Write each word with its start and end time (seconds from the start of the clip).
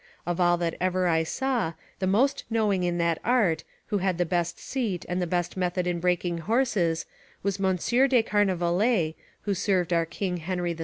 Of 0.25 0.41
all 0.41 0.57
that 0.57 0.73
ever 0.81 1.07
I 1.07 1.21
saw, 1.21 1.73
the 1.99 2.07
most 2.07 2.43
knowing 2.49 2.81
in 2.81 2.97
that 2.97 3.19
art, 3.23 3.63
who 3.89 3.99
had 3.99 4.17
the 4.17 4.25
best 4.25 4.57
seat 4.57 5.05
and 5.07 5.21
the 5.21 5.27
best 5.27 5.55
method 5.55 5.85
in 5.85 5.99
breaking 5.99 6.39
horses, 6.39 7.05
was 7.43 7.59
Monsieur 7.59 8.07
de 8.07 8.23
Carnavalet, 8.23 9.13
who 9.41 9.53
served 9.53 9.93
our 9.93 10.07
King 10.07 10.37
Henry 10.37 10.71
II. 10.71 10.79